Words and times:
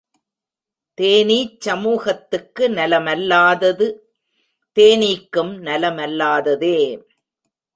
தேனீச் 0.97 1.59
சமூகத்துக்கு 1.59 2.69
நல 2.69 2.99
மல்லாதது 2.99 3.87
தேனீக்கும் 4.77 5.53
நலமல்லாததே. 5.67 6.77